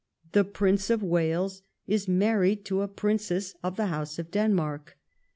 The 0.31 0.43
Prince 0.43 0.89
of 0.89 1.03
Wales 1.03 1.61
is 1.85 2.07
married 2.07 2.65
to 2.65 2.81
a 2.81 2.87
Princess 2.87 3.53
of 3.61 3.75
the 3.75 3.85
House 3.85 4.17
of 4.17 4.31
Denmark. 4.31 4.97